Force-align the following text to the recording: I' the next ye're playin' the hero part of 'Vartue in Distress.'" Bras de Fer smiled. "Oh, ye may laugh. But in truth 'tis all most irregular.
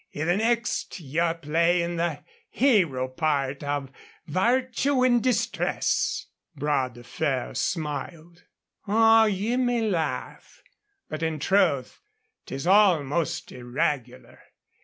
I' 0.15 0.23
the 0.23 0.35
next 0.37 0.99
ye're 0.99 1.35
playin' 1.35 1.97
the 1.97 2.23
hero 2.49 3.07
part 3.07 3.63
of 3.63 3.91
'Vartue 4.27 5.03
in 5.05 5.21
Distress.'" 5.21 6.25
Bras 6.55 6.93
de 6.93 7.03
Fer 7.03 7.53
smiled. 7.53 8.41
"Oh, 8.87 9.25
ye 9.25 9.57
may 9.57 9.81
laugh. 9.87 10.63
But 11.07 11.21
in 11.21 11.37
truth 11.37 11.99
'tis 12.47 12.65
all 12.65 13.03
most 13.03 13.51
irregular. 13.51 14.39